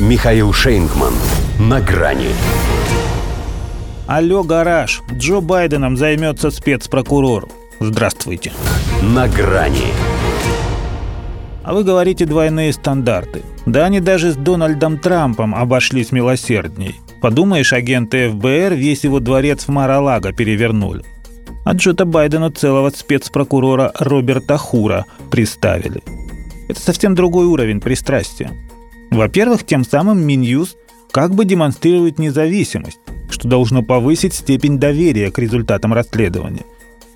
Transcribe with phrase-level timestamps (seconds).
[0.00, 1.14] Михаил Шейнгман.
[1.60, 2.30] На грани.
[4.08, 5.02] Алло, гараж.
[5.12, 7.48] Джо Байденом займется спецпрокурор.
[7.78, 8.52] Здравствуйте.
[9.02, 9.92] На грани.
[11.62, 13.42] А вы говорите двойные стандарты.
[13.66, 16.96] Да они даже с Дональдом Трампом обошлись милосердней.
[17.22, 21.04] Подумаешь, агенты ФБР весь его дворец в Мар-а-Лаго перевернули.
[21.64, 26.02] А Джота Байдену целого спецпрокурора Роберта Хура приставили.
[26.68, 28.50] Это совсем другой уровень пристрастия.
[29.14, 30.76] Во-первых, тем самым Минюс
[31.10, 32.98] как бы демонстрирует независимость,
[33.30, 36.64] что должно повысить степень доверия к результатам расследования.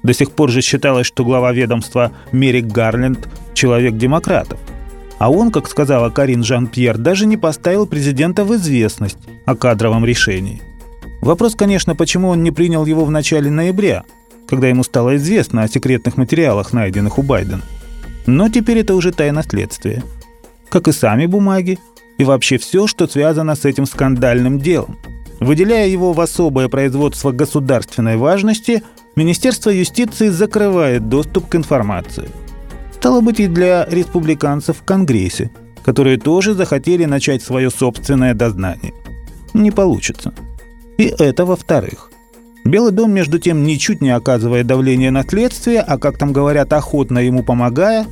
[0.02, 4.60] До сих пор же считалось, что глава ведомства Мерик Гарленд– человек демократов.
[5.18, 10.62] А он, как сказала Карин Жан-Пьер, даже не поставил президента в известность о кадровом решении.
[11.20, 14.04] Вопрос, конечно, почему он не принял его в начале ноября–
[14.48, 17.60] когда ему стало известно о секретных материалах, найденных у Байдена.
[18.26, 20.02] Но теперь это уже тайна следствия.
[20.70, 21.78] Как и сами бумаги,
[22.18, 24.98] и вообще все, что связано с этим скандальным делом.
[25.40, 28.82] Выделяя его в особое производство государственной важности,
[29.14, 32.28] Министерство юстиции закрывает доступ к информации.
[32.92, 35.50] Стало быть, и для республиканцев в Конгрессе,
[35.84, 38.92] которые тоже захотели начать свое собственное дознание.
[39.54, 40.34] Не получится.
[40.98, 42.10] И это во-вторых.
[42.64, 47.20] Белый дом, между тем, ничуть не оказывая давления на следствие, а, как там говорят, охотно
[47.20, 48.06] ему помогая,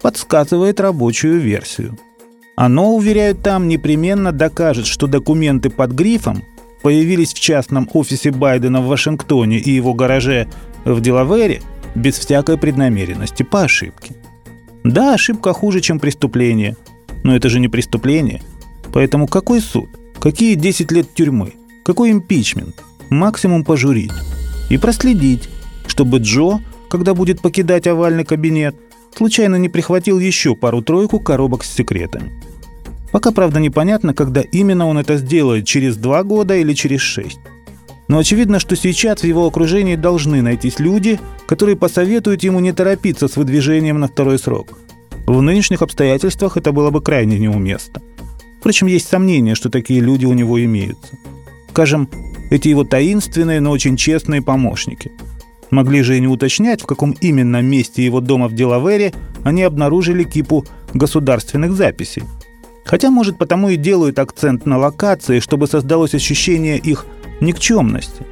[0.00, 1.98] подсказывает рабочую версию.
[2.60, 6.42] Оно, уверяют там, непременно докажет, что документы под грифом
[6.82, 10.48] появились в частном офисе Байдена в Вашингтоне и его гараже
[10.84, 11.62] в Делавере
[11.94, 14.16] без всякой преднамеренности, по ошибке.
[14.82, 16.76] Да, ошибка хуже, чем преступление,
[17.22, 18.42] но это же не преступление.
[18.92, 19.88] Поэтому какой суд?
[20.18, 21.52] Какие 10 лет тюрьмы?
[21.84, 22.82] Какой импичмент?
[23.10, 24.12] максимум пожурить
[24.68, 25.48] и проследить,
[25.86, 28.76] чтобы Джо, когда будет покидать овальный кабинет,
[29.16, 32.32] случайно не прихватил еще пару-тройку коробок с секретами.
[33.12, 37.40] Пока, правда, непонятно, когда именно он это сделает, через два года или через шесть.
[38.06, 43.28] Но очевидно, что сейчас в его окружении должны найтись люди, которые посоветуют ему не торопиться
[43.28, 44.78] с выдвижением на второй срок.
[45.26, 48.00] В нынешних обстоятельствах это было бы крайне неуместно.
[48.60, 51.18] Впрочем, есть сомнения, что такие люди у него имеются.
[51.70, 52.08] Скажем,
[52.50, 55.12] эти его таинственные, но очень честные помощники.
[55.70, 59.12] Могли же и не уточнять, в каком именно месте его дома в Делавере
[59.44, 60.64] они обнаружили кипу
[60.94, 62.22] государственных записей.
[62.84, 67.04] Хотя, может, потому и делают акцент на локации, чтобы создалось ощущение их
[67.40, 68.24] никчемности.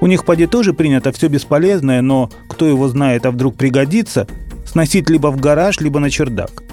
[0.00, 4.26] У них поди тоже принято все бесполезное, но кто его знает, а вдруг пригодится,
[4.66, 6.64] сносить либо в гараж, либо на чердак.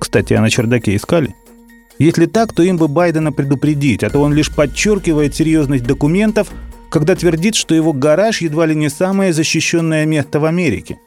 [0.00, 1.36] Кстати, а на чердаке искали?
[2.00, 6.50] Если так, то им бы Байдена предупредить, а то он лишь подчеркивает серьезность документов,
[6.92, 10.98] когда твердит, что его гараж едва ли не самое защищенное место в Америке.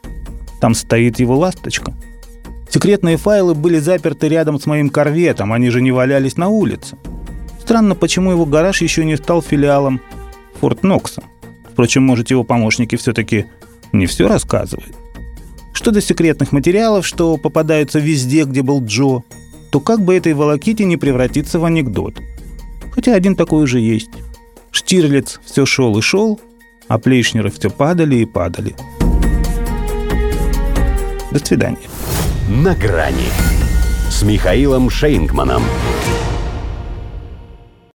[0.60, 1.94] Там стоит его ласточка.
[2.68, 6.98] Секретные файлы были заперты рядом с моим корветом, они же не валялись на улице.
[7.62, 10.00] Странно, почему его гараж еще не стал филиалом
[10.60, 11.22] Форт Нокса.
[11.72, 13.46] Впрочем, может, его помощники все-таки
[13.92, 14.94] не все рассказывают.
[15.72, 19.22] Что до секретных материалов, что попадаются везде, где был Джо–
[19.70, 22.14] то как бы этой волоките не превратиться в анекдот.
[22.92, 24.08] Хотя один такой уже есть.
[24.76, 26.38] Штирлиц все шел и шел,
[26.86, 28.76] а Плейшнеры все падали и падали.
[31.32, 31.88] До свидания.
[32.46, 33.30] На грани
[34.10, 35.62] с Михаилом Шейнгманом.